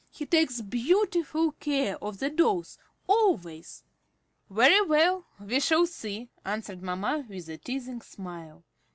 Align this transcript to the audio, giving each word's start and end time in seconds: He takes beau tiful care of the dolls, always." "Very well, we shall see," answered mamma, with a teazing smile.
He 0.09 0.25
takes 0.25 0.61
beau 0.61 1.05
tiful 1.05 1.51
care 1.59 1.95
of 2.03 2.17
the 2.17 2.31
dolls, 2.31 2.79
always." 3.05 3.83
"Very 4.49 4.81
well, 4.83 5.27
we 5.39 5.59
shall 5.59 5.85
see," 5.85 6.31
answered 6.43 6.81
mamma, 6.81 7.27
with 7.29 7.47
a 7.49 7.59
teazing 7.59 8.01
smile. 8.03 8.63